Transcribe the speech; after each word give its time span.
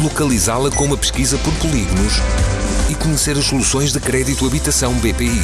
localizá-la 0.00 0.70
com 0.70 0.84
uma 0.84 0.96
pesquisa 0.96 1.38
por 1.38 1.52
polígonos 1.54 2.14
e 2.90 2.94
conhecer 2.94 3.36
as 3.36 3.44
soluções 3.44 3.92
de 3.92 4.00
crédito 4.00 4.46
habitação 4.46 4.94
BPI. 4.94 5.40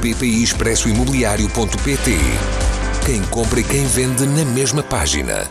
BPI 0.00 0.42
Expresso 0.42 0.88
Imobiliário.pt 0.88 2.16
Quem 3.06 3.22
compra 3.24 3.60
e 3.60 3.64
quem 3.64 3.86
vende 3.86 4.26
na 4.26 4.44
mesma 4.44 4.82
página. 4.82 5.50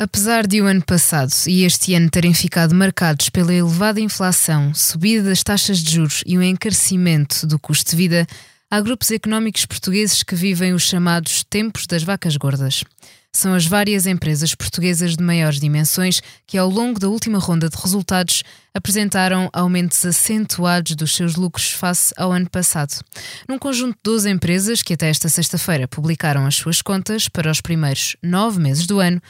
Apesar 0.00 0.46
de 0.46 0.62
o 0.62 0.66
ano 0.66 0.84
passado 0.84 1.32
e 1.48 1.64
este 1.64 1.92
ano 1.92 2.08
terem 2.08 2.32
ficado 2.32 2.72
marcados 2.72 3.30
pela 3.30 3.52
elevada 3.52 4.00
inflação, 4.00 4.72
subida 4.72 5.24
das 5.24 5.42
taxas 5.42 5.78
de 5.78 5.92
juros 5.96 6.22
e 6.24 6.38
o 6.38 6.42
encarecimento 6.42 7.44
do 7.48 7.58
custo 7.58 7.90
de 7.90 7.96
vida, 7.96 8.26
há 8.70 8.80
grupos 8.80 9.10
económicos 9.10 9.66
portugueses 9.66 10.22
que 10.22 10.36
vivem 10.36 10.72
os 10.72 10.84
chamados 10.84 11.42
tempos 11.50 11.84
das 11.84 12.04
vacas 12.04 12.36
gordas. 12.36 12.84
São 13.32 13.54
as 13.54 13.66
várias 13.66 14.06
empresas 14.06 14.54
portuguesas 14.54 15.16
de 15.16 15.22
maiores 15.22 15.60
dimensões 15.60 16.20
que, 16.46 16.56
ao 16.56 16.68
longo 16.68 16.98
da 16.98 17.08
última 17.08 17.38
ronda 17.38 17.68
de 17.68 17.76
resultados, 17.76 18.42
apresentaram 18.74 19.48
aumentos 19.52 20.04
acentuados 20.04 20.96
dos 20.96 21.14
seus 21.14 21.36
lucros 21.36 21.70
face 21.70 22.12
ao 22.16 22.32
ano 22.32 22.48
passado. 22.48 23.04
Num 23.48 23.58
conjunto 23.58 23.94
de 23.94 24.00
12 24.02 24.30
empresas 24.30 24.82
que, 24.82 24.94
até 24.94 25.08
esta 25.10 25.28
sexta-feira, 25.28 25.86
publicaram 25.86 26.46
as 26.46 26.56
suas 26.56 26.80
contas 26.80 27.28
para 27.28 27.50
os 27.50 27.60
primeiros 27.60 28.16
nove 28.22 28.60
meses 28.60 28.86
do 28.86 28.98
ano, 28.98 29.20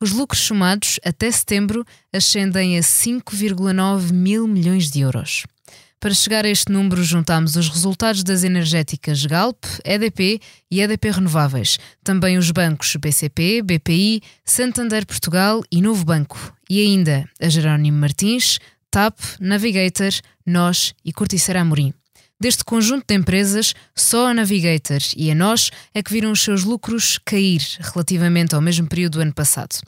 os 0.00 0.12
lucros 0.12 0.42
somados 0.42 1.00
até 1.04 1.28
setembro 1.28 1.84
ascendem 2.12 2.78
a 2.78 2.80
5,9 2.80 4.12
mil 4.12 4.46
milhões 4.46 4.88
de 4.90 5.00
euros. 5.00 5.44
Para 6.00 6.14
chegar 6.14 6.44
a 6.44 6.48
este 6.48 6.70
número, 6.70 7.02
juntamos 7.02 7.56
os 7.56 7.68
resultados 7.68 8.22
das 8.22 8.44
energéticas 8.44 9.26
Galp, 9.26 9.64
EDP 9.84 10.40
e 10.70 10.80
EDP 10.80 11.10
Renováveis, 11.10 11.76
também 12.04 12.38
os 12.38 12.52
bancos 12.52 12.94
BCP, 12.94 13.62
BPI, 13.62 14.22
Santander 14.44 15.04
Portugal 15.04 15.60
e 15.72 15.82
Novo 15.82 16.04
Banco, 16.04 16.54
e 16.70 16.80
ainda 16.80 17.28
a 17.42 17.48
Jerónimo 17.48 17.98
Martins, 17.98 18.60
TAP, 18.92 19.18
Navigator, 19.40 20.12
NOS 20.46 20.94
e 21.04 21.12
Corticeira 21.12 21.62
Amorim. 21.62 21.92
Deste 22.40 22.62
conjunto 22.62 23.04
de 23.08 23.16
empresas, 23.16 23.74
só 23.92 24.28
a 24.28 24.34
Navigator 24.34 25.00
e 25.16 25.32
a 25.32 25.34
nós 25.34 25.72
é 25.92 26.00
que 26.00 26.12
viram 26.12 26.30
os 26.30 26.40
seus 26.40 26.62
lucros 26.62 27.18
cair 27.24 27.60
relativamente 27.80 28.54
ao 28.54 28.60
mesmo 28.60 28.86
período 28.86 29.14
do 29.14 29.22
ano 29.22 29.34
passado. 29.34 29.80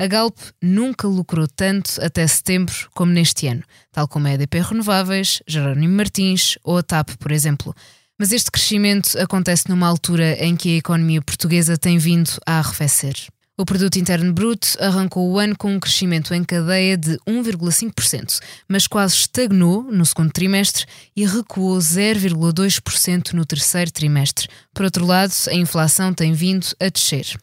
A 0.00 0.06
Galp 0.06 0.38
nunca 0.62 1.08
lucrou 1.08 1.48
tanto 1.48 2.00
até 2.00 2.24
setembro 2.24 2.88
como 2.94 3.10
neste 3.10 3.48
ano, 3.48 3.64
tal 3.90 4.06
como 4.06 4.28
a 4.28 4.32
EDP 4.32 4.60
Renováveis, 4.60 5.42
Jerónimo 5.44 5.92
Martins 5.96 6.56
ou 6.62 6.78
a 6.78 6.84
TAP, 6.84 7.16
por 7.18 7.32
exemplo. 7.32 7.74
Mas 8.16 8.30
este 8.30 8.48
crescimento 8.48 9.18
acontece 9.18 9.68
numa 9.68 9.88
altura 9.88 10.34
em 10.34 10.54
que 10.54 10.74
a 10.74 10.78
economia 10.78 11.20
portuguesa 11.20 11.76
tem 11.76 11.98
vindo 11.98 12.30
a 12.46 12.60
arrefecer. 12.60 13.16
O 13.60 13.64
produto 13.64 13.98
interno 13.98 14.32
bruto 14.32 14.68
arrancou 14.78 15.28
o 15.28 15.36
ano 15.36 15.58
com 15.58 15.74
um 15.74 15.80
crescimento 15.80 16.32
em 16.32 16.44
cadeia 16.44 16.96
de 16.96 17.18
1,5%, 17.26 18.38
mas 18.68 18.86
quase 18.86 19.16
estagnou 19.16 19.82
no 19.82 20.06
segundo 20.06 20.30
trimestre 20.30 20.86
e 21.16 21.26
recuou 21.26 21.76
0,2% 21.76 23.32
no 23.32 23.44
terceiro 23.44 23.90
trimestre. 23.90 24.46
Por 24.72 24.84
outro 24.84 25.04
lado, 25.04 25.32
a 25.48 25.54
inflação 25.54 26.14
tem 26.14 26.32
vindo 26.32 26.68
a 26.78 26.88
descer. 26.88 27.36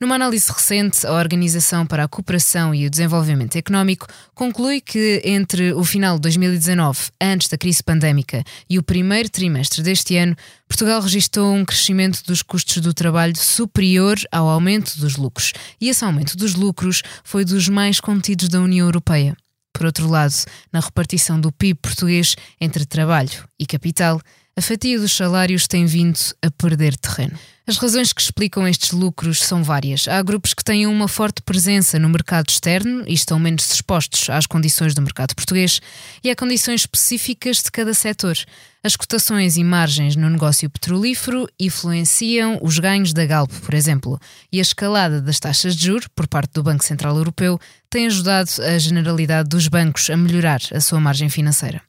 Numa 0.00 0.14
análise 0.14 0.50
recente, 0.50 1.06
a 1.06 1.12
Organização 1.12 1.84
para 1.84 2.04
a 2.04 2.08
Cooperação 2.08 2.74
e 2.74 2.86
o 2.86 2.90
Desenvolvimento 2.90 3.56
Económico 3.56 4.06
conclui 4.34 4.80
que 4.80 5.20
entre 5.22 5.74
o 5.74 5.84
final 5.84 6.16
de 6.16 6.22
2019, 6.22 7.10
antes 7.20 7.46
da 7.46 7.58
crise 7.58 7.82
pandémica, 7.82 8.42
e 8.70 8.78
o 8.78 8.82
primeiro 8.82 9.28
trimestre 9.28 9.82
deste 9.82 10.16
ano, 10.16 10.34
Portugal 10.66 11.00
registrou 11.00 11.54
um 11.54 11.64
crescimento 11.64 12.22
dos 12.24 12.42
custos 12.42 12.78
do 12.78 12.92
trabalho 12.92 13.36
superior 13.36 14.16
ao 14.30 14.48
aumento 14.48 14.98
dos 14.98 15.16
lucros, 15.16 15.52
e 15.80 15.88
esse 15.88 16.04
aumento 16.04 16.36
dos 16.36 16.54
lucros 16.54 17.02
foi 17.24 17.44
dos 17.44 17.68
mais 17.68 18.00
contidos 18.00 18.48
da 18.48 18.60
União 18.60 18.86
Europeia. 18.86 19.36
Por 19.72 19.86
outro 19.86 20.08
lado, 20.08 20.34
na 20.72 20.80
repartição 20.80 21.40
do 21.40 21.52
PIB 21.52 21.78
português 21.80 22.34
entre 22.60 22.84
trabalho 22.84 23.44
e 23.58 23.66
capital, 23.66 24.20
a 24.56 24.60
fatia 24.60 24.98
dos 24.98 25.12
salários 25.12 25.68
tem 25.68 25.86
vindo 25.86 26.18
a 26.42 26.50
perder 26.50 26.96
terreno. 26.96 27.38
As 27.68 27.76
razões 27.76 28.14
que 28.14 28.22
explicam 28.22 28.66
estes 28.66 28.92
lucros 28.92 29.42
são 29.42 29.62
várias. 29.62 30.08
Há 30.08 30.22
grupos 30.22 30.54
que 30.54 30.64
têm 30.64 30.86
uma 30.86 31.06
forte 31.06 31.42
presença 31.42 31.98
no 31.98 32.08
mercado 32.08 32.48
externo 32.48 33.04
e 33.06 33.12
estão 33.12 33.38
menos 33.38 33.70
expostos 33.70 34.30
às 34.30 34.46
condições 34.46 34.94
do 34.94 35.02
mercado 35.02 35.34
português, 35.34 35.78
e 36.24 36.30
há 36.30 36.34
condições 36.34 36.80
específicas 36.80 37.58
de 37.62 37.70
cada 37.70 37.92
setor. 37.92 38.38
As 38.82 38.96
cotações 38.96 39.58
e 39.58 39.64
margens 39.64 40.16
no 40.16 40.30
negócio 40.30 40.70
petrolífero 40.70 41.46
influenciam 41.60 42.58
os 42.62 42.78
ganhos 42.78 43.12
da 43.12 43.26
Galp, 43.26 43.52
por 43.62 43.74
exemplo, 43.74 44.18
e 44.50 44.60
a 44.60 44.62
escalada 44.62 45.20
das 45.20 45.38
taxas 45.38 45.76
de 45.76 45.88
juros 45.88 46.08
por 46.16 46.26
parte 46.26 46.54
do 46.54 46.62
Banco 46.62 46.82
Central 46.82 47.18
Europeu 47.18 47.60
tem 47.90 48.06
ajudado 48.06 48.48
a 48.62 48.78
generalidade 48.78 49.50
dos 49.50 49.68
bancos 49.68 50.08
a 50.08 50.16
melhorar 50.16 50.60
a 50.72 50.80
sua 50.80 51.00
margem 51.00 51.28
financeira. 51.28 51.82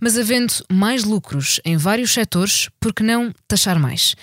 Mas 0.00 0.16
havendo 0.16 0.54
mais 0.70 1.02
lucros 1.02 1.58
em 1.64 1.76
vários 1.76 2.12
setores, 2.12 2.68
por 2.78 2.94
que 2.94 3.02
não 3.02 3.34
taxar 3.48 3.80
mais? 3.80 4.14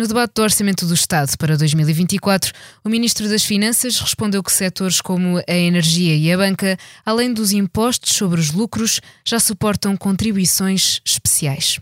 No 0.00 0.08
debate 0.08 0.32
do 0.34 0.40
Orçamento 0.40 0.86
do 0.86 0.94
Estado 0.94 1.36
para 1.36 1.58
2024, 1.58 2.54
o 2.82 2.88
Ministro 2.88 3.28
das 3.28 3.44
Finanças 3.44 4.00
respondeu 4.00 4.42
que 4.42 4.50
setores 4.50 4.98
como 4.98 5.36
a 5.46 5.52
energia 5.52 6.16
e 6.16 6.32
a 6.32 6.38
banca, 6.38 6.78
além 7.04 7.34
dos 7.34 7.52
impostos 7.52 8.14
sobre 8.14 8.40
os 8.40 8.50
lucros, 8.50 9.02
já 9.26 9.38
suportam 9.38 9.98
contribuições 9.98 11.02
especiais. 11.04 11.78